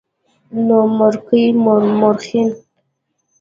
نومورکي 0.65 1.41
مؤرخين 1.63 2.49